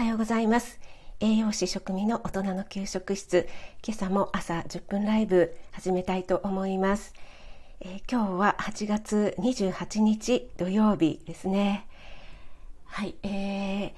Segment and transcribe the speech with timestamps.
[0.00, 0.80] はようございます。
[1.20, 3.46] 栄養士食味の大人の給食室。
[3.86, 7.12] 今朝も朝10分ライブ始めたいと思います、
[7.80, 11.86] えー、今日は8月28日土曜日ですね。
[12.86, 13.92] はい、えー、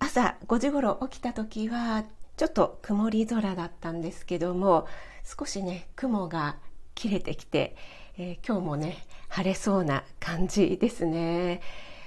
[0.00, 2.02] 朝5時頃起きた時は
[2.36, 4.88] ちょっと曇り空だったんですけども
[5.22, 6.56] 少しね雲が
[6.96, 7.76] 切れてきて、
[8.18, 11.60] えー、今日もね晴れそうな感じですね。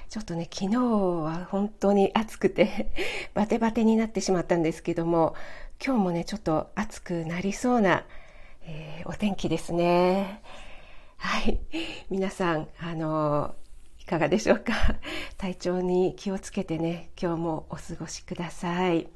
[0.10, 2.92] ちょっとね昨日は本当に暑くて
[3.36, 5.36] バテバテになってしまったんですけども
[5.84, 8.06] 今日もねちょっと暑くなりそうな、
[8.64, 10.42] えー、お天気ですね。
[11.18, 11.60] はい。
[12.10, 13.54] 皆さんあの
[14.00, 14.74] いかがでしょうか？
[15.38, 19.08] 体調に気をつけてね今日もお過ごしください、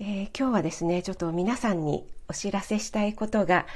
[0.00, 3.66] えー、今日はですねちょっと皆さんにお知らせしたいことが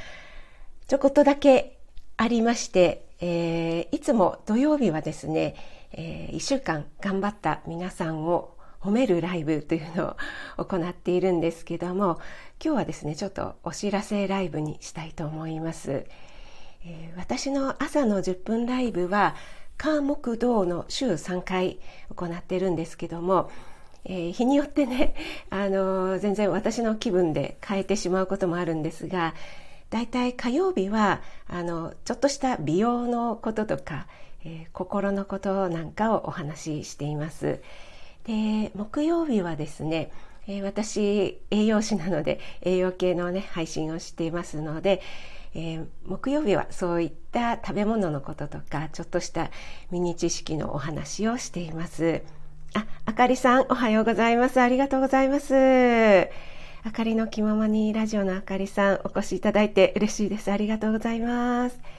[0.87, 1.77] ちょこっとだけ
[2.17, 5.55] ありまして、えー、いつも土曜日はですね
[5.93, 10.17] えー、1週間頑張った皆さんを褒めるライブというの
[10.59, 12.21] を行っているんですけども
[12.63, 16.07] 今日はですねちょっとお知らせライブにしたいと思います、
[16.85, 19.35] えー、私の朝の10分ライブは
[19.77, 21.79] 火木道の週3回
[22.15, 23.51] 行ってるんですけども、
[24.05, 25.15] えー、日によってね、
[25.51, 29.35] あのー、全然私の気分で変えてしまうこともあるんですが
[29.91, 34.07] だいたい火曜日はあのちょっとした美容のこととか
[34.45, 37.61] えー、心のことなんかをお話ししています。
[38.25, 40.11] で木曜日はですね、
[40.47, 45.01] えー、私栄養士なので栄養系のね配信をしていますので、
[45.55, 49.51] えー、木曜日はそういった食べ物のこととかちょっとした
[49.91, 52.23] ミニ知識のお話をしています。
[52.75, 54.61] あ、あかりさんおはようございます。
[54.61, 56.29] ありがとうございます。
[56.85, 60.53] あかりの気ままにラジオのあかりさんお越しいただいて嬉しいです。
[60.53, 61.98] ありがとうございます。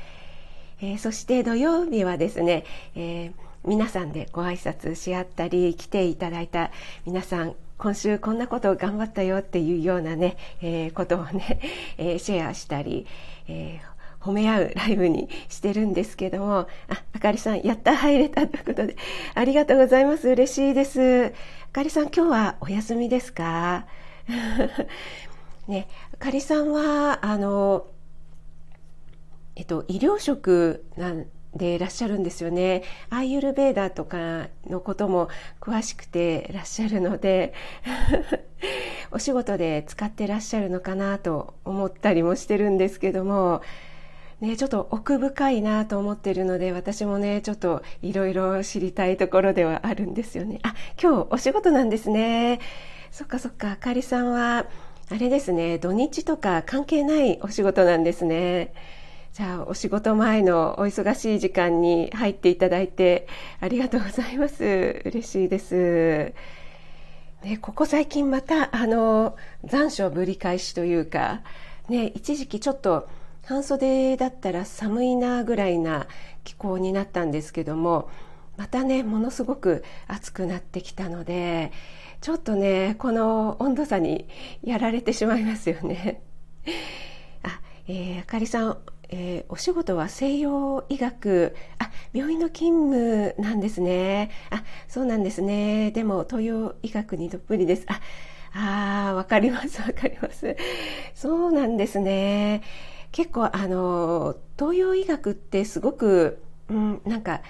[0.82, 2.64] えー、そして土曜日はですね、
[2.96, 3.34] えー、
[3.66, 6.72] 皆さんでご挨拶し合ったり来ていただいた
[7.06, 11.60] 皆さん今週こんなことを頑張ったよっていうようなね、えー、ことをね、
[11.98, 13.08] えー、シェアしたり、
[13.48, 16.68] えー、褒め合うライブにしてるんですけども、あ、
[17.14, 18.98] あかりさん、やった入れたということで、
[19.34, 20.28] ありがとうございます。
[20.28, 21.28] 嬉しいです。
[21.28, 21.32] あ
[21.72, 23.86] かりさん、今日はお休みですか？
[25.70, 27.88] ね、あかりさんは、あの、
[29.56, 32.84] えっと、医療職なんでいらっしゃるんですよね。
[33.10, 35.30] アイユルベーダーとかのことも
[35.60, 37.54] 詳しくていらっしゃるので
[39.12, 43.62] お仕事で使ってらっしゃるのかなと思ったりもしてるんですけども、
[44.42, 50.60] ね、ちょっと奥深いなと思ってるので、私もね、ちょっといろいろ知りたいところではあるんですよね。
[50.64, 52.60] あ、今日お仕事なんですね。
[53.12, 54.68] そっかそっか、あかりさんは、
[55.12, 58.72] あれですね、土日とか関係ないお仕事なんですね。
[59.34, 63.28] じゃあお仕事前のお忙しい時間に入っていただいて
[63.60, 66.34] ありがとうございます嬉しいです、
[67.44, 71.42] ね、ここ最近またあの残暑ぶり返しというか、
[71.88, 73.08] ね、一時期ちょっと
[73.46, 76.08] 半袖だったら寒いなぐらいな
[76.44, 78.10] 気候になったんですけども
[78.58, 81.72] またねものすごく暑くなってきたので
[82.22, 84.28] ちょっとねこの温度差に
[84.64, 86.22] やられてしまいますよね。
[87.42, 88.78] あ、えー、あかりさん
[89.10, 94.32] えー、お仕事は西洋医学あ病院の勤務なんですね。
[94.52, 95.92] あそうなんですね。
[95.92, 97.86] でも東洋医学にどっぷりです。
[97.90, 100.56] ああわかります わかります。
[101.16, 102.62] そうなんですね。
[103.12, 107.42] 結構あの東洋医学ってすごく、うん、なんか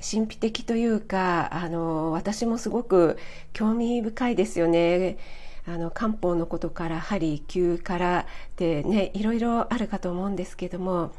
[0.00, 3.16] 神秘的というかあの私もすごく
[3.52, 5.16] 興味深いですよね。
[5.66, 8.24] あの漢方のことから針灸からっ
[8.56, 11.12] てねいろいろあるかと思うんですけども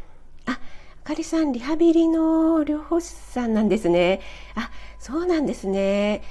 [0.46, 0.60] あ
[1.04, 4.22] かりさんリハビリの療法士さんなんですね。
[4.56, 4.70] あ
[5.00, 6.24] そうなんですね。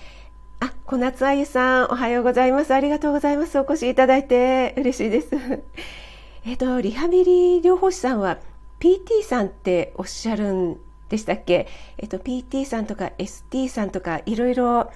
[0.60, 2.74] あ小夏あゆさんおはようございます。
[2.74, 3.58] ありがとうございます。
[3.58, 5.28] お越しいただいて嬉しいです。
[6.46, 8.38] えっとリハビリ療法士さんは
[8.80, 10.76] PT さんっておっしゃるん
[11.08, 11.68] でしたっけ？
[11.98, 14.90] えっと PT さんとか ST さんとかいろいろ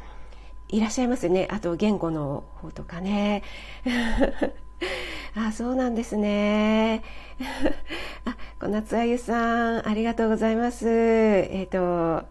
[0.70, 1.48] いらっしゃいますね。
[1.50, 3.42] あと言語の方とかね。
[5.34, 7.02] あ、そうなんですね。
[8.24, 10.88] あ、小夏あゆさん、ありがとうございます。
[10.88, 12.26] えっ、ー、と、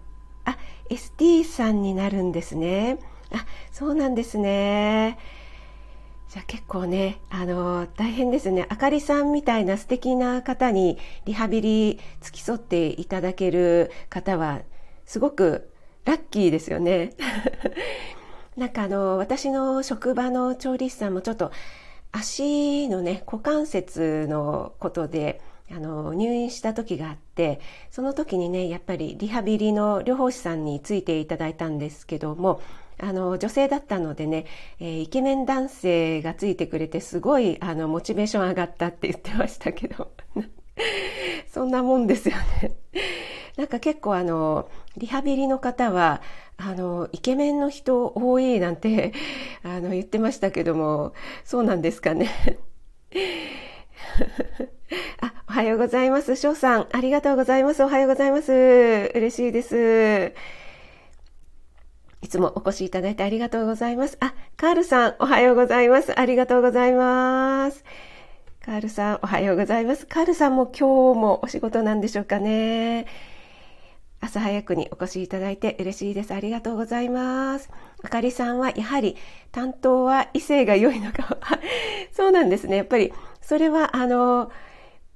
[0.45, 0.57] あ、
[0.89, 2.99] ST さんになるんですね。
[3.31, 5.17] あ、そうなんですね。
[6.29, 8.65] じゃあ結構ね、あの、大変ですね。
[8.69, 14.61] あかりさんみたいな素敵な方にリハビリ付き添っていただける方は、
[15.05, 15.71] すごく
[16.05, 17.11] ラッキーですよね。
[18.57, 21.51] なんかあの、私の職場の調理師さんもちょっと
[22.11, 27.59] 足のね、股関節のことで、あの、入院した時があって、
[27.91, 32.59] その時にね、やっぱりリハビリの療法士さんについていただいたんですけども、
[32.99, 34.47] あの女性だったのでね、
[34.79, 40.11] えー、イケメン男性がついてくれてすごいあのモチベーション上がったって言ってましたけど。
[41.53, 42.71] そんなもんですよね。
[43.57, 46.21] なんか結構あのリハビリの方は
[46.57, 49.13] あのイケメンの人多い なんて
[49.63, 51.13] あの言ってましたけども
[51.43, 52.29] そうなんですかね
[55.21, 56.35] あ、おはようございます。
[56.35, 57.83] 翔さん、ありがとうございます。
[57.83, 59.11] おはようございます。
[59.15, 60.33] 嬉しいです。
[62.21, 64.17] いつもお越しいただいてありがとうございます。
[64.21, 66.19] あ、カールさん、おはようございます。
[66.19, 67.83] ありがとうございます。
[68.65, 70.05] カールさん、おはようございます。
[70.05, 73.05] カールさんも今日もお仕事なんでしょうかね。
[74.19, 76.33] 朝早くにお越しいただいて嬉しいです。
[76.33, 77.69] ありがとうございます。
[78.03, 79.15] あかりさんはやはり
[79.51, 81.37] 担当は異性が良いのか。
[82.11, 82.77] そうなんですね。
[82.77, 84.51] やっぱりそれはあの、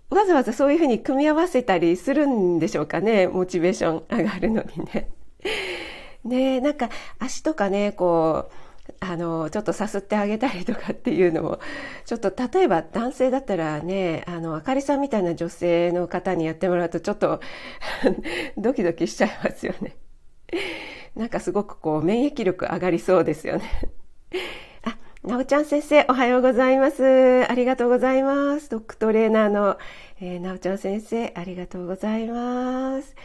[0.10, 3.28] わざわざそういうふうに組み合わせたりするんでしょうかね。
[3.28, 5.10] モチベーション上がるのにね。
[6.24, 8.54] ねなんか足とかね、こう、
[9.04, 11.60] あの、ちょっとさすってあげたりとかっていうのも、
[12.06, 17.42] ちょっと例えば男性だったらね、あの、あかりさんみたいな女性の方にやってもらうとちょっと
[18.58, 19.98] ドキドキしちゃいますよね。
[21.16, 23.64] なんかすごくこう免疫力上がりそうですよね。
[24.86, 24.96] あ、
[25.28, 27.04] なおちゃん先生おはようございます。
[27.50, 28.70] ありがとうございます。
[28.70, 29.80] ドッグトレーナーの、
[30.22, 33.16] えー、なおちゃん先生ありがとうございます。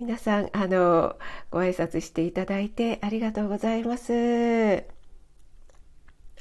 [0.00, 1.18] 皆さん、あの、
[1.50, 4.99] ご挨拶していただいてありがとうございます。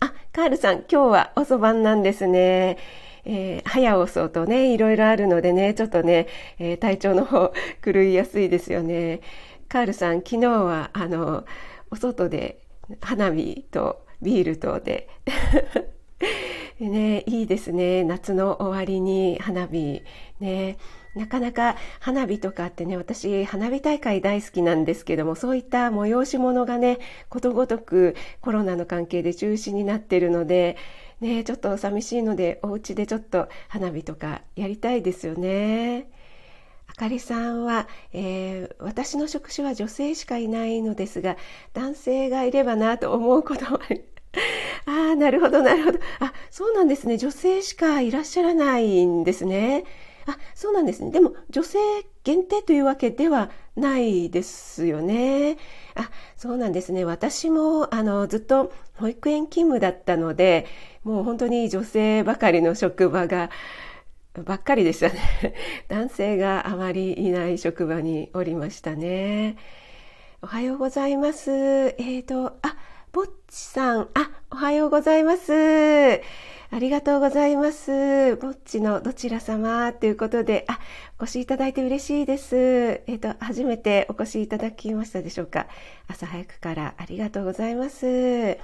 [0.01, 2.77] あ、カールさん、今日は遅番なんですね。
[3.25, 7.53] えー、早遅とね、いろいろあるのでね、ちょっとね、えー、体調の方
[7.83, 9.21] 狂いやすいですよね。
[9.67, 11.45] カールさん、昨日は、あの、
[11.91, 12.61] お外で
[13.01, 15.09] 花火とビールとで
[16.79, 18.03] ね、いいですね。
[18.03, 20.01] 夏の終わりに花火。
[20.39, 20.77] ね。
[21.15, 30.77] なかなか花火とかってね、私、花火大会大好きなんですけども、そういった催し物がね、ことごとくコロナの関係で中止になってるので、
[31.19, 36.09] ね、ちょっと寂しいので、お家でちょっと花火とかやりたいですよね。
[36.87, 41.37] あかりさんは、えー、私の職種は女性しかいないのですが、
[41.73, 44.01] 男性がいればなと思うこともあり
[44.85, 45.99] ああ、なるほど、なるほど。
[46.19, 47.17] あ、そうなんですね。
[47.17, 49.85] 女性しかいらっしゃらないんですね。
[50.29, 51.11] あ、そうなんですね。
[51.11, 51.79] でも、女性
[52.23, 55.57] 限定というわけではないですよね。
[55.95, 57.03] あ、そうなんですね。
[57.03, 60.67] 私も、あの、ずっと保育園勤務だったので、
[61.03, 63.49] もう本当に女性ばかりの職場が、
[64.45, 65.55] ばっかりでしたね。
[65.89, 69.57] 男性があまりいない職場におりましたね。
[70.43, 71.49] おはようございます。
[71.51, 72.77] えっ、ー、と、あ、
[73.11, 76.21] ぼっちさん、あ、おはようございます。
[76.71, 78.35] ありがとうございます。
[78.35, 80.79] ぼっちのどちら様ということで、あ、
[81.19, 82.55] お越しいただいて嬉しいです。
[82.55, 85.65] えっ、ー、と、初めてお越しいただきましたでしょうか。
[86.07, 88.05] 朝早くからありがとうございます。
[88.05, 88.59] え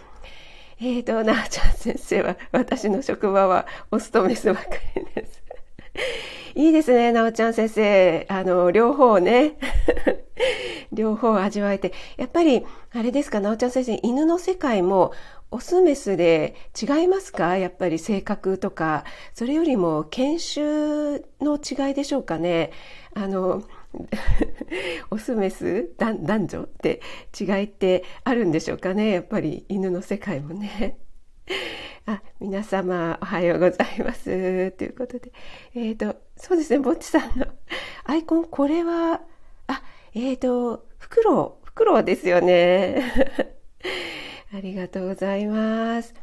[0.80, 4.66] ーと、なあちゃん先生は、私の職場はオスとメスばか
[4.96, 5.42] りです。
[6.54, 8.28] いいですね、なおちゃん先生。
[8.30, 9.54] あの、両方ね。
[10.94, 11.92] 両方味わえて。
[12.18, 15.12] やっぱり、あれですか、なおちゃん先生、犬の世界も、
[15.56, 17.56] オスメスで違いますか？
[17.56, 19.06] やっぱり性格とか。
[19.34, 22.72] それよりも、研修の違いでしょうかね？
[23.14, 23.64] あの、
[25.12, 27.00] オスメス男女って
[27.40, 29.12] 違いってあるんでしょうかね？
[29.12, 30.98] やっぱり犬の世界もね。
[32.06, 34.72] あ、皆様おはようございます。
[34.72, 35.32] ということで。
[35.74, 37.46] えっ、ー、と、そうですね、ぼっちさんの
[38.04, 39.22] アイコン、これは、
[39.68, 39.82] あ、
[40.14, 43.02] えっ、ー、と、フクロウ、フクロウですよね。
[44.54, 46.14] ありがとうございます。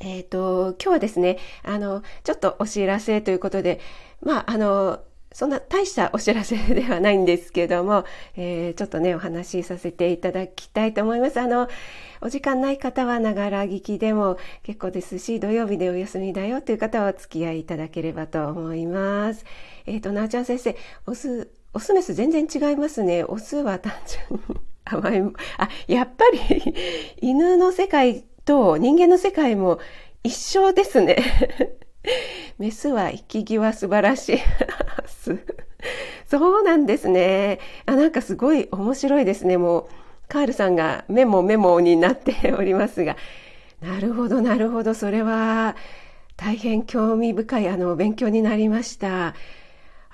[0.00, 3.80] えっ、ー、と、今日はですね、あの、ちょっとお知らせということで、
[4.20, 5.00] まあ、あの、
[5.32, 8.04] そんな大したお知らせではないんですけども、
[8.36, 11.40] えー、ちょっとね、お話しさせていただきたいと思います。
[11.40, 11.68] あの、
[12.20, 19.44] お時間ない方はながら聞きでも結構ですし、土曜日でお休みだよという方はお付き合いいただければと思います。
[19.86, 23.24] えっ、ー、と、なおちゃん先生、オス、オスメス全然違いますね。
[23.24, 23.92] オスは単
[24.28, 25.22] 純に甘い、
[25.58, 26.74] あ、やっぱり
[27.20, 29.78] 犬の世界と人間の世界も
[30.22, 31.16] 一緒ですね。
[32.58, 34.38] メスは生き際素晴らしい。
[36.26, 37.58] そうなんですね。
[37.86, 39.56] あ、なんかすごい面白いですね。
[39.58, 39.86] もう、
[40.28, 43.16] カールさんがメモメモになっておりますが。
[43.80, 44.94] なるほど、なるほど。
[44.94, 45.76] それは、
[46.36, 49.34] 大変興味深い、あの、勉強になりました。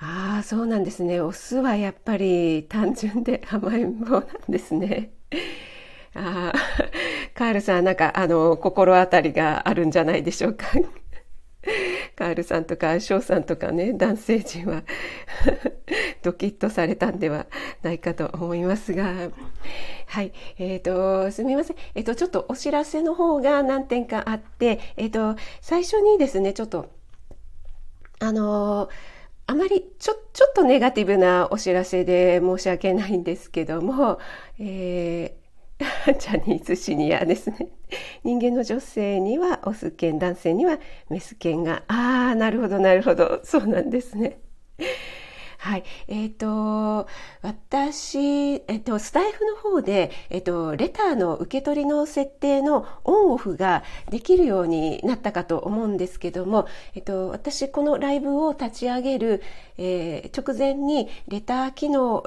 [0.01, 1.19] ああ、そうなんですね。
[1.19, 5.11] オスはやっぱり単純で甘いものなんですね。
[6.15, 6.59] ああ、
[7.33, 10.67] カールさん、なんか、あの、心当たりがあるんじゃないでしょうか。
[12.15, 14.83] カールさんとか翔さんとかね男性陣は
[16.23, 17.47] ドキッとされたんでは
[17.81, 19.29] ないかと思いますが
[20.07, 26.89] はいえっ、ー、とすみませんえっ、ー、とちょっとお知らせの方が何点かあってえっ、ー、と最初にですねちょっと
[28.19, 28.89] あの
[29.49, 34.19] あまりちょちょっとネガティブなお知らせで申し訳ないんですけども、
[34.59, 35.39] えー
[36.19, 37.69] ジャニーズシニアですね。
[38.23, 40.77] 人間の女性にはオス犬、男性には
[41.09, 44.39] メス犬が、ああ、なるほど、なるほど、そうなんですね。
[45.61, 45.83] はい。
[46.07, 47.09] えっ、ー、と、
[47.41, 59.41] 私、えっ、ー、と、スタイフの方で、えっ、ー、と、レターの受け取りの設定のオンオフができるようになったかと思うんですけども、えっと、私、このライブを立ち上げる、
[59.77, 62.23] え直前に、レター機能、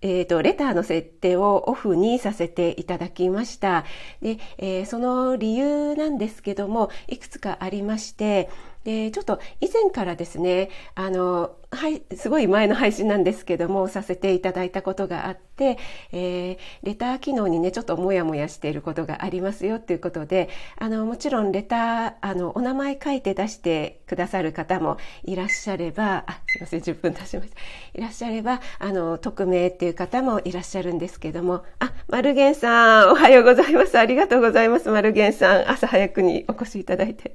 [0.00, 3.84] えっ、ー、と、レターの設定をオフにさせていただきました。
[4.22, 8.48] で、えー、その理由なんですけども、いくつかありまして、
[8.84, 15.78] で、ちょっと以前からですね、あの、はい、すごい前の配信なんですけども、させていただいたことがあって、
[16.12, 27.56] えー、レター機能にね、ちょっともやもやしていることがありますよっていうことで、あの、もちろんレター、あの、お名前書いて出してくださる方もいらっしゃれば、あ、すいません、10分出しました。
[27.94, 33.98] いらっしゃれば、あの、匿名っていう方もいらっしゃるんですけども、あ、マルゲンさん、おはようございます。
[33.98, 35.70] ありがとうございます、マルゲンさん。
[35.70, 37.34] 朝早くにお越しいただいて。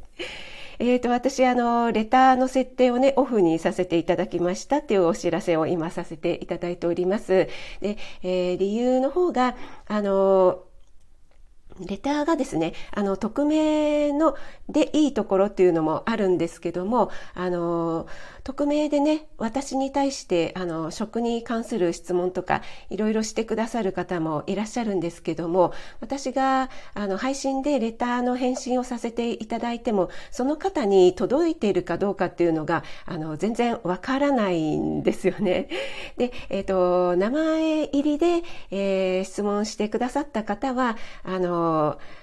[0.79, 7.47] えっ、ー、と、私、あの、レターの設定をね、オフにさせていただきましたっていうお知らせを今させていただいております。
[7.81, 9.55] で、えー、理由の方が、
[9.87, 10.66] あの、
[11.85, 14.35] レターがですね、あの、匿名の
[14.69, 18.07] でいいところっていうのもあるんですけども、あの、
[18.43, 35.69] 匿名でね、私に対して、あの、食に関する質問とか、いろいろしてくださる方もいらっしゃるんですけども、私が、あの、配信でレターの返信をさせていただいても、その方に届いているかどうかっていうのが、あの、全然わからないんですよね。
[36.17, 41.66] で、えっ、ー、と、名前入りで、えー、質問してくださった方は、あの、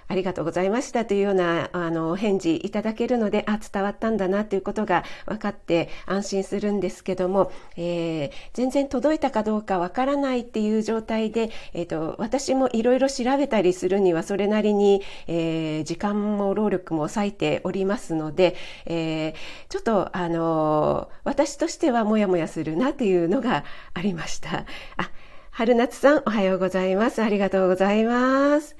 [0.06, 19.34] ありがとうございましたというようなあの返事いただけるのであ伝わったんだなということが分かって安心するんですけども、えー、全然届いたかどうか分からないっていう状態で、えーと、私もいろいろ調べたりするにはそれなりに、えー、時間も労力も割いておりますので、えー、
[19.68, 24.66] ちょっとあの私としてはモヤモヤするなというのがありました。
[24.96, 25.10] あ
[25.50, 27.22] 春夏さんおはようございます。
[27.22, 28.76] ありがとうございます。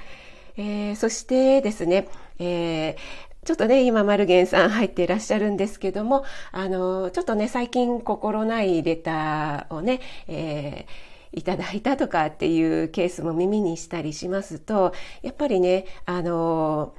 [0.56, 2.08] えー、そしてですね、
[2.38, 16.94] えーちょっとね、今、マルゲンさん入っていらっしゃるんですけども、あの、ちょっとね、最近心ないレターをね、えー、いただいたとかっていうケースも耳にしたりしますと、やっぱりね、あの、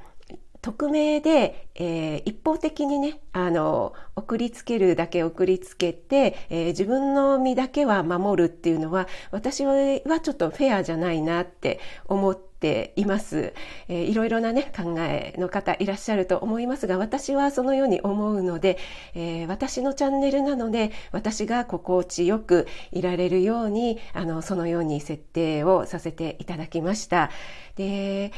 [0.65, 9.75] 匿名で、えー、一方的にね、あの、送りつけるだけ送りつけて、えー、自分の身だけは守るっていうのは、私は
[10.23, 13.53] ちょっとフェアじゃないなって思っています。
[13.89, 18.79] えー、いろいろなね、考えの方いらっしゃると思いますが、私はそのように思うので、
[19.13, 27.29] えー、私のチャンネルなので、私が心地よくいられるように、あの、そのように設定をさせていただきました。
[27.75, 28.31] で、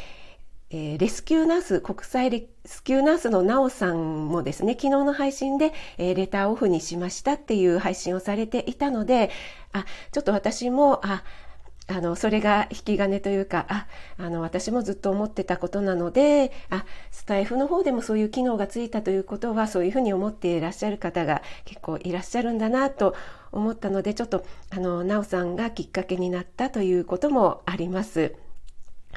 [0.70, 9.30] えー、レスキューナース、国際レスキューナースのなおさんもですね、昨日の配信で、えー、レターオフにしましたっていう配信をされていたので、
[9.72, 11.24] あ、ちょっと私も、あ、
[11.90, 23.16] あの、それが引き金というか、あ、あの、私もずっと思ってたことなので、あ、スタイフの方でもそういう機能がついたということは、そういうふうに思っていらっしゃる方が結構いらっしゃるんだなと
[23.54, 28.36] 思ったので、ちょっと、あの、なおさんがきっかけになったということもあります。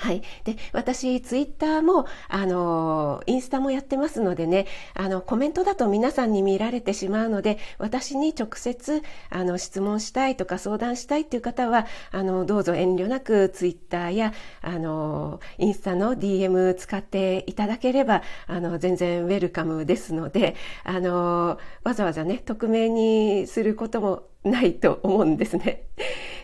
[0.01, 0.23] はい。
[0.45, 25.85] で、私、ツイッターも、あの、インスタもやってますのでね、あの、コメントだと皆さんに見られてしまうので、私に直接、あの、質問したいとか相談したいっていう方は、あの、どうぞ遠慮なくツイッターや、あの、インスタの DM 使っていただければ、あの、全然ウェルカムですので、あの、わざわざね、匿名にすることもないと思うんですね。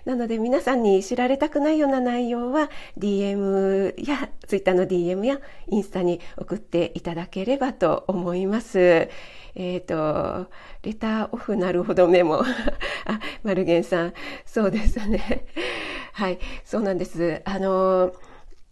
[0.05, 9.09] なので皆さんに知られたくないような内容は DM や Twitter の DM やインスタに送っていただければと思います。
[9.57, 10.50] えっ、ー、と、
[10.83, 12.45] レターオフなるほどメモ。
[13.07, 15.47] あ、マルゲンさん、そうですね。
[16.12, 17.41] はい、そうなんです。
[17.45, 18.12] あの、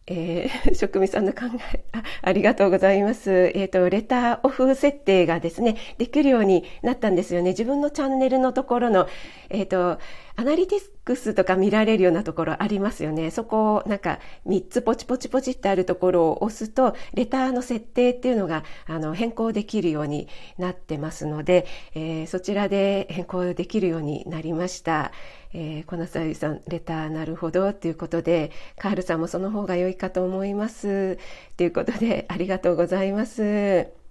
[0.06, 1.42] えー、 職味さんの考
[1.73, 3.52] えあ、ありがとうございます。
[3.54, 7.50] えっ、ー、と、レターオフ設定がですね、できるようになったんですよね。
[7.50, 9.08] 自分のチャンネルのところの、
[9.49, 9.99] えっ、ー、と、
[10.37, 13.30] アナリティクスとか見られるようなところありますよね。
[13.30, 25.12] そこをなんか3つポチポチポチってあるところを押すと、レターの設定っていうのがあの変更できるようになってますので、えー、そちらで変更できるようになりました。
[25.54, 31.18] えー、小夏あゆさん、レターなるほどということで、カールさんもその方が良いかと思います。
[31.56, 34.03] ということで、ありがとうございます。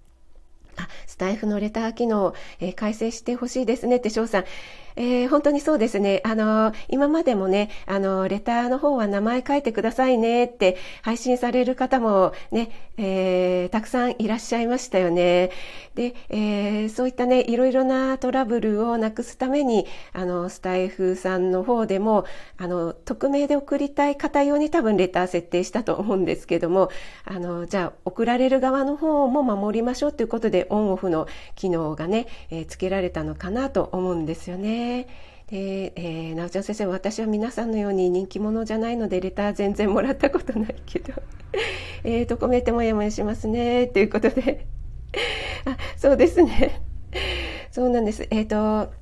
[0.76, 4.44] あ、スタイフのレター機能、えー、改正してほしいですねって翔さん、
[4.96, 6.20] えー、本当にそうですね。
[6.24, 15.50] あの、今までもね、あの、レターの方は名前書いてくださいねって配信される方もね、え、たくさんいらっしゃいましたよね。
[15.96, 22.24] で、え、そういったね、いろいろなトラブルをなくすために、あの、スタイフさんの方でも、
[22.56, 26.88] あの、匿名で送りたい方用に多分レター設定したと思うんですけども、
[27.24, 35.06] あの、じゃあ、送られる側の方も守りましょうということで、オンオフの機能がね、えー、つけられたのかなと思うんですよね。
[35.48, 41.12] で、えー、なおちゃん先生私は皆さんのように人気者じゃないのでレター全然もらったことないけど。
[42.04, 43.86] えーとコメントもやもやしますね。
[43.88, 44.66] ということで。
[45.66, 46.82] あそうですね。
[47.70, 48.26] そうなんです。
[48.30, 48.92] えっ、ー、と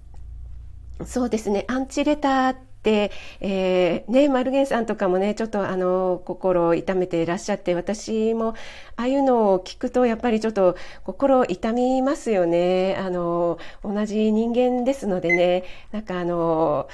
[1.04, 1.64] そうですね。
[1.68, 8.54] アンチレター、でえー、ね、マルゲンさんとかもね、ちょっとあの、心を痛めていらっしゃって、私も、
[8.96, 12.96] ああいうのを聞くと、やっぱりちょっと心を痛みますよね。
[12.98, 16.88] あの、同じ人間ですのでね、なんかあの、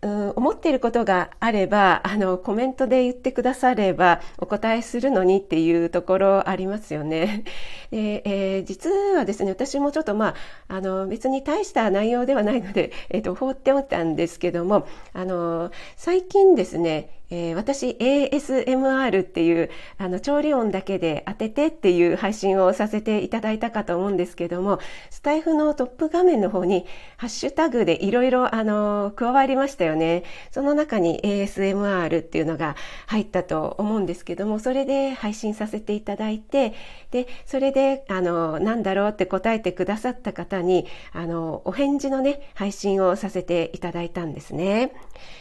[0.00, 7.44] 思っていることがあれば、あの、コメントで言ってくだされば、お答えするのにっていうところありますよね。
[7.90, 10.34] でえー、実はですね、私もちょっとまあ、
[10.68, 24.78] あの、別に大した内容ではないので、えっ、ー、と、放っておったんですけども、あの、最近ですね、えー、私 ASMR っていうあの調理音だけで当ててっていう配信をさせていただいたかと思うんですけども
[25.10, 30.24] スタイフのトップ画面の方にハッシュタグでいろいろあの加わりましたよね。
[30.50, 36.74] その中に ASMR っていうのが入ったと思うんですけどもそれで配信させていただいて
[37.10, 44.92] でそれであのなんだろうって答えてくださった方にあのお返事のね配信をさせていただいたんですね。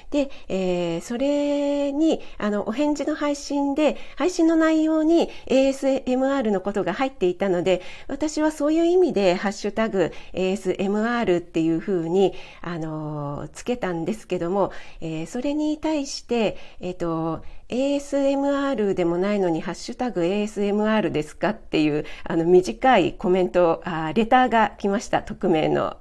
[0.10, 25.98] で、えー、それに、あの、お返事の配信で、配信の内容に ASMR のことが入っていたので、私はそういう意味で、ハッシュタグ ASMR っていうふうに、あの、つけたんですけども、えー、それに対して、えっ、ー、と、ASMR でもないのに、ハッシュタグ ASMR ですかっていう、あの、短いコメント、あレターが来ました、匿名の。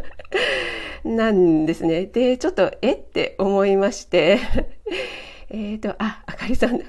[1.04, 2.06] なんですね。
[2.06, 4.38] で、ちょっと、えって思いまして、
[5.48, 6.80] えっと、あ、あかりさん、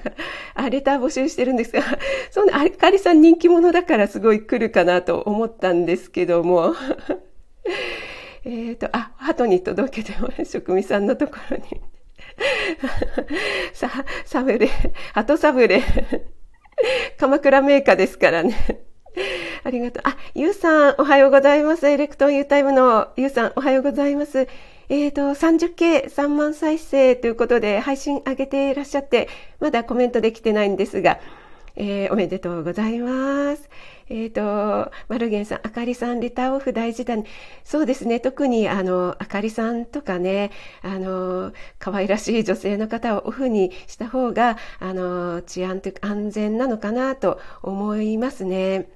[0.54, 1.82] あ、レター募集してるんですが、
[2.30, 6.74] そんな、あかりさん人気者だからすごい来るかなと思ったんですけども、
[8.44, 11.97] えっと、あ、鳩に届けても、職味さんのところに。
[13.72, 13.90] さ、
[14.24, 14.70] サブレ、
[15.14, 15.82] 鳩サブレ、
[17.18, 18.56] 鎌倉メーカーですからね。
[19.64, 20.02] ありがとう。
[20.06, 21.88] あ、ゆうさん、おはようございます。
[21.88, 24.46] エレクトンユータイムのゆうさん、おはようございます。
[24.88, 29.28] えっ、ー、と、30K、3万再生ということで配信上げていらっしゃって、
[29.60, 31.18] まだコメントできてないんですが、
[31.76, 33.68] えー、おめでとうございます。
[34.10, 37.24] えっ、ー、と、マルゲンさん、あかりさん、レターオフ大事だね。
[37.64, 38.20] そうですね。
[38.20, 40.50] 特に、あの、あかりさんとかね、
[40.82, 48.88] あの、可愛らしい女性の方をオフにした方が、あの、治安というか安全なのかなと思いますね。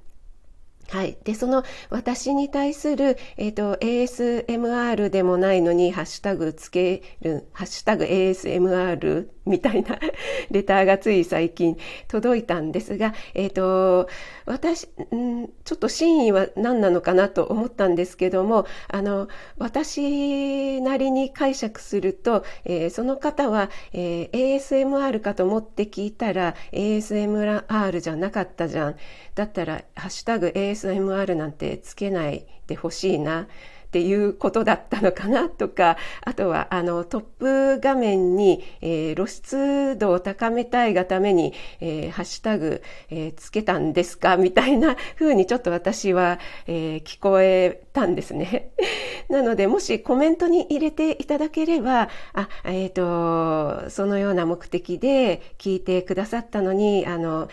[0.88, 1.16] はい。
[1.24, 9.98] で、その私に対する、えっ、ー、と、ASMR でもないのに、ハッシュタグつける、ハッシュタグ ASMR みたいな
[10.50, 11.76] レターがつい最近
[12.08, 14.08] 届いたんですが、えっ、ー、と、
[14.46, 19.28] 私、んちょっと真意は何なのかなと思ったんですけども、あの、
[19.58, 28.96] 私なりに解釈すると、えー、その方は、えー、ASMR かと思って聞いたら、ASMR じゃなかったじゃん。
[29.34, 33.48] だったら、ハッシュタグ ASMR なんてつけないでほしいな。
[33.92, 48.70] っていうことだったのかなとか、あとはあのトップ画面に、えー、露出度を高めたいがために、えー、ハッシュタグ、えー、つけたんですかみたいな風にちょっと私は、え聞こえたんですね。
[49.28, 57.48] なので、もしコメントに入れていただければ、あ、えっ、と、そのような目的で聞いてくださったのに、あの、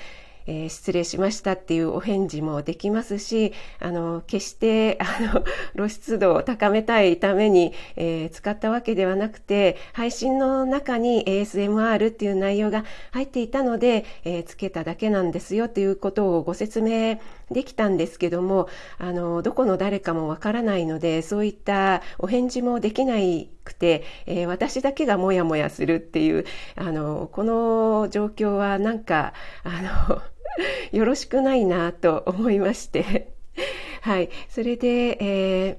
[0.47, 5.43] えー、失礼しましたっていうお返事もできますし、あの、決して、あの、
[5.75, 17.19] 露出度を高めたいために、えー、使ったわけではなくて、配信の中に ASMR っていう内容が入っていたので、えー、つけただけなんですよということをご説明
[17.52, 30.21] できたんですけども、あの、どこの誰かもわからないので、そういったお返事もできないくて、えー、私だけがモヤモヤするっていう、あの、この状況はなんか、あの、
[30.91, 33.31] よろしくないなと思いまして、
[34.01, 35.77] はい、それで、えー、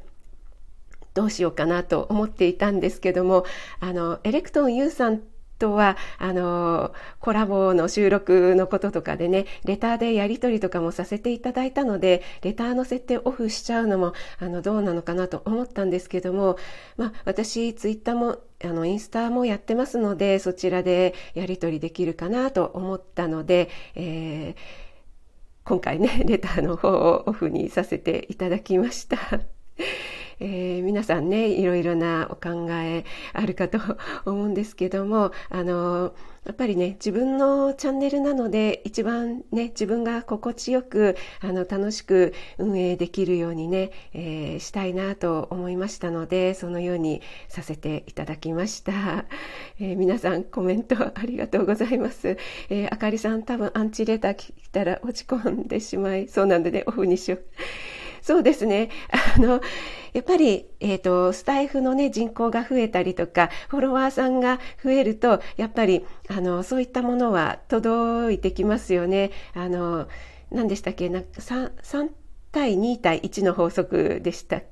[1.14, 3.44] どうしようかなと思っていたんですけども、
[3.80, 5.22] あの、エレクトン U さん
[5.60, 16.56] とは、あの、コラボの収録のこととかでね、レターでやり取りとかもさせていただいたので、レターの設定オフしちゃうのも、あの、どうなのかなと思ったんですけども、
[16.96, 24.60] まあ、私、ツイッターもあの、インスタもやってますので、そちらでやり取りできるかなと思ったので、えー、
[25.64, 29.18] 今回ね、レターの方をオフにさせていただきました。
[30.40, 33.78] えー、皆さんね、いろいろなお考えあるかと
[34.24, 36.14] 思うんですけども、 あの、
[36.46, 49.26] やっぱりね、自分のチャンネルなので、一番ね、自分が心地よく、あの、楽しく運営できるようにね、えー、したいなと思いましたので、そのようにさせていただきました。
[49.78, 52.38] えー、皆さんコメントありがとうございます。
[52.70, 57.40] えー、あかりさん多分アンチレター来たら落ち込んでしまいそうなのでね、オフにしよう。
[58.22, 58.90] そうですね。
[59.36, 59.60] あの、
[60.12, 69.30] やっぱり、えっ、ー、と、スタイフのね、人口が増えたりとか、フォロワーさんが増えると、やっぱり、あの、そういったものは届いてきますよね。
[69.54, 70.08] あの、
[70.50, 71.08] 何でしたっけ？
[71.08, 72.10] なんか 3, 3
[72.52, 74.62] 対2対1の法則でした。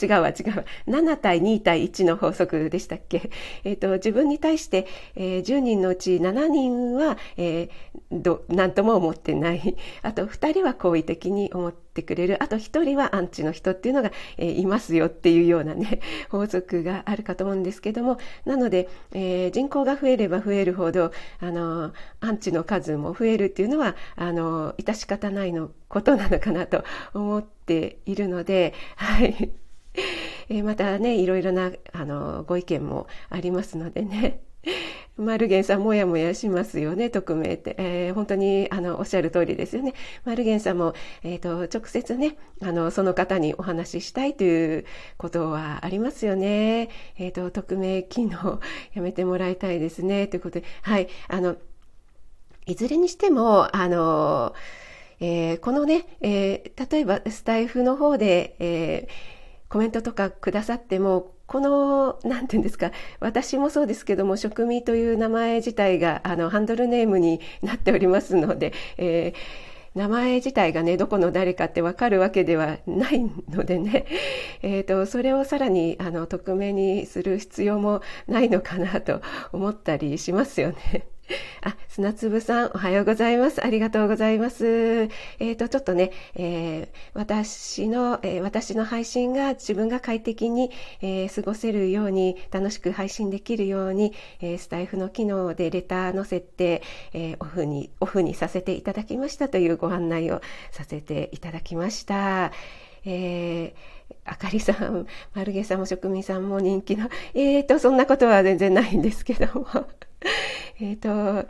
[0.00, 0.64] 違うわ違うわ。
[0.86, 3.30] 7対2対1の法則でしたっけ、
[3.64, 9.76] えーと、自分に対して、えー、10人のうち7人は、えー、ど何とも思ってない。
[10.02, 26.84] あと2人は好意的に思ってくれるあと1人はアンチの人っていうのが、えー、いますよっていうようなね 法則があるかと思うんですけどもなので、えー、人口が増えれば増えるほどあのアンチの数も増えるっていうのはあの致し方ないのことなのかなと
[27.14, 29.50] 思っているので、 はい。
[30.48, 34.40] えまたね、いろいろなあのご意見もありますのでね。
[35.18, 37.74] マルゲンさんもやもやしますよね、匿名って。
[37.78, 39.94] えー、本当にあのおっしゃる通りですよね。
[40.24, 44.84] マルゲンさんも、えーと、直接ねあの、その方にお話ししたいという
[45.16, 46.88] ことはありますよね。
[47.18, 48.60] えーと、匿名機能
[48.94, 50.28] やめてもらいたいですね。
[50.28, 51.56] ということで、はい、あの、
[52.66, 54.54] いずれにしても、あの、
[55.20, 74.04] えー、このね、えー、例えばスタイフの方で、えー、コメントとかくださっても、この、なんていうんですか、私もそうですけども、職味という名前自体が、あの、ハンドルネームになっておりますので、えー、名前自体がね、どこの誰かってわかるわけではないのでね、
[74.60, 81.06] えっ、ー、と、それをさらに、あの、匿名にする必要もないのかなと思ったりしますよね。
[81.62, 83.64] あ、砂粒さん、おはようございます。
[83.64, 84.64] ありがとうございます。
[84.66, 90.70] えっ、ー、と、ちょっとね、えー、私の、えー、私の配信が自分が快適に、
[91.02, 102.52] え、過ごせるように、楽しく配信できるように、え、スタイフの機能でレターの設定、え、オフに、オフにさせていただきましたというご案内をさせていただきました。
[103.04, 103.74] え、
[104.24, 109.66] あかりさん、丸毛さんも職人さんも人気の、えーと、そんなことは全然ないんですけども。
[110.80, 111.46] えっと、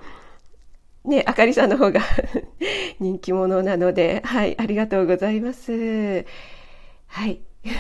[1.05, 2.01] ね、あかりさんの方が
[3.01, 6.25] 人気者なので、はい、ありがとうございます。
[7.07, 7.41] はい。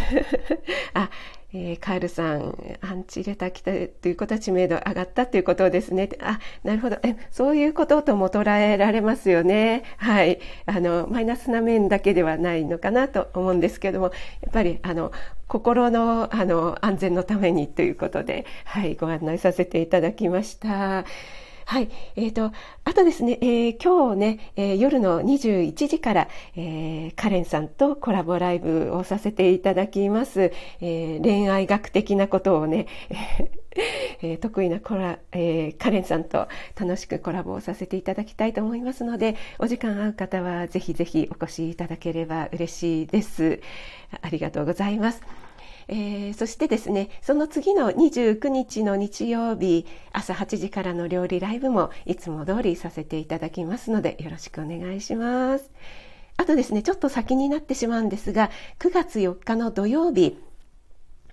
[0.94, 1.10] あ、
[1.50, 6.10] えー、カールさん、アンチレター来たということは知名度上がったということですね。
[6.20, 6.98] あ、なるほど。
[7.02, 9.82] え、そういうこととも捉えられますよね。
[9.96, 10.40] はい。
[10.66, 14.06] あの、マイナスな面だけではないのかなと思うんですけども、
[14.42, 15.10] やっぱり、あの、
[15.46, 21.06] 心の、あの、安全のためにということで、はい、ご案内させていただきました。
[21.68, 21.90] はい。
[22.16, 22.50] えっ、ー、と、
[22.84, 30.50] あとですね、えー、今日ね、えー、夜の21時から、えー、カレンさんとコラボライブをさせていただきます。
[30.80, 32.86] えー、恋愛学的なことをね、
[34.22, 43.60] えー、得意なコラ、えー、カレンさんと楽しくコラボをさせていただきたいと思いますので、お時間合う方はぜひぜひお越しいただければ嬉しいです。
[44.22, 45.47] ありがとうございます。
[45.88, 55.70] えー、そしてですね、その次の29日の日曜日、朝8時からの料理ライブもいつも通りさせていただきますので、よろしくお願いします。
[56.36, 60.38] あとですね、ちょっと先になってしまうんですが、9月4日の土曜日、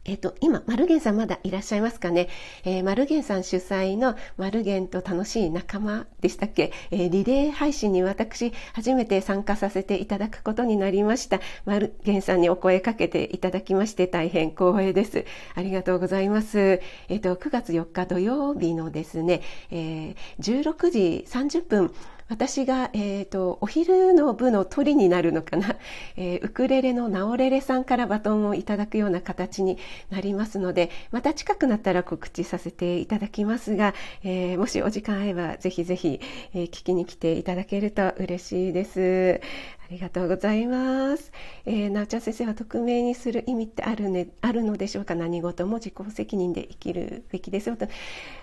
[0.08, 2.30] えっ、と、今、マルゲンさんまだいらっしゃいますかね？
[2.64, 11.40] えー、マルゲンさん主催のマルゲンと楽しい仲間でしたっけ、えー、リレー配信に私、初めて参加させていただくことになりました。
[11.66, 15.26] マルゲンさんにお声かけていただきまして大変光栄です。
[15.56, 16.82] ありがとうございます。
[17.10, 19.42] えっ、と、9月4日土曜日のですね、
[19.72, 21.92] えー、16時30分、
[22.28, 25.76] 私が、えーと、お昼の部の鳥になるのかな、
[26.18, 29.78] えー、ウクレレのナオレレさんからバトンをいただくような形に
[30.10, 36.20] なりますのでまた近くなったら告知させていただきますが、えー、もしお時間合えばぜひぜひ、
[36.56, 39.40] えー、聞きに来ていただけると嬉しいです。
[39.86, 41.32] ありがとうございます。
[41.68, 45.14] えー、なおちゃん先生は匿名にする意味ってあるね、あるのでしょうか？
[45.14, 47.88] 何事も自己責任で生きるべきですよと。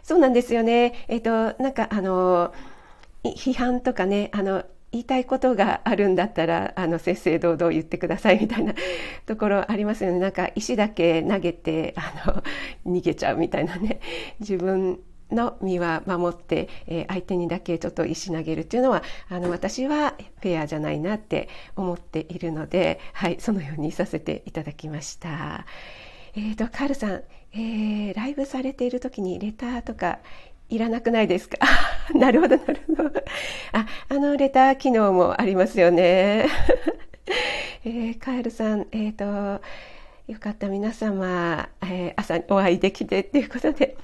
[0.05, 1.05] そうなんですよね。
[1.09, 2.72] えっ、ー、と、なんかあのー
[3.25, 8.75] 批判とかねあの言いたいことがあるんだったらあの正々堂々言ってくださいみたいな
[9.27, 12.43] ところありますよねなんか石だけ投げてあ
[12.85, 14.01] の逃げちゃうみたいなね
[14.39, 25.65] 自分の身は守って、えー、相手にだけちょっと石投げるっていうのはあの私はフェアじゃないなって思っているので、はい、そのようにさせていただきました。
[26.35, 30.19] えーと、カールさん、えー、ライブされている時にレターとか
[30.73, 31.59] いらなくないですか？
[32.15, 33.11] なるほど、なるほど。
[33.73, 36.47] あ、あのレター機能もありますよね。
[37.85, 39.63] えー、カエルさん、えっ、ー、と、
[40.29, 43.97] よかった皆様、えー、朝お会いできてっていうことで、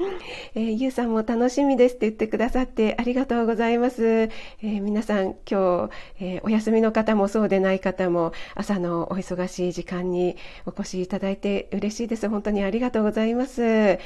[0.54, 4.04] えー、ゆうさんも楽しみですって言ってくださってありがとうございます。
[4.04, 12.28] えー、皆さん今日、えー、お休みの方もそうでない方も朝のお忙しい時間にお越しいただいて嬉しいです。
[12.28, 13.62] 本当にありがとうございます。
[13.62, 14.00] え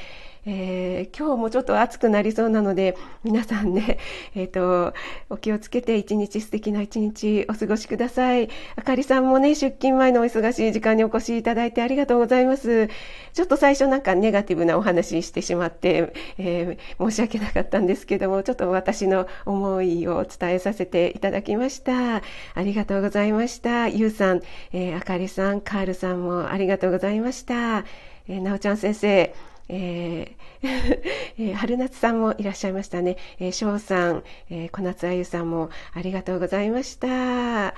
[1.13, 3.97] ー、今日もちょっと暑くなりそうなので、皆さんね、
[4.35, 4.93] えっ、ー、と、
[5.29, 8.49] お気をつけて一日素敵な一日お過ごしください。
[8.75, 12.89] あかりさんもね、出勤前のお忙しい時間にお越しいただいてありがとうございます。
[13.33, 22.17] ちょっと最初なんかネガティブなお話してしまって、えー、申し訳なかったんですけども、ちょっと私の思いを伝えさせていただきました。
[22.17, 22.21] あ
[22.57, 23.87] りがとうございました。
[23.87, 24.41] ゆうさん、
[24.73, 27.85] え、あかりさん、カールさんもありがとうございました。
[28.27, 29.33] え、なおちゃん先生、
[29.69, 30.43] えー
[31.37, 33.17] えー、春夏さんもいらっしゃいましたね。
[33.39, 37.67] えー、翔さん、えー、小夏あゆさんもありがとうございました。
[37.67, 37.73] あ、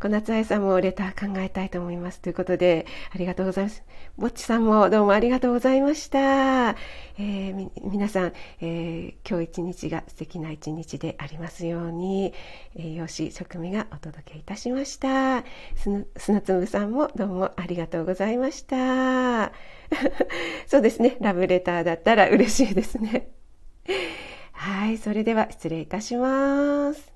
[0.00, 2.20] 小夏あゆさんもレター考えたいと思います。
[2.20, 3.82] ということで、ありがとうございます。
[4.16, 6.70] ぼっちさんもどうもありがとうございました。
[6.70, 12.32] えー、皆さん、えー、今日一日が素敵な一日でありますように、
[12.76, 15.44] 栄養士職味がお届けいたしました。
[16.16, 19.52] 砂粒さんもどうもありがとうございました。
[20.66, 21.16] そうですね。
[21.20, 23.28] ラブレターだったら嬉しいですね。
[24.52, 24.98] はい。
[24.98, 27.13] それでは失礼いたします。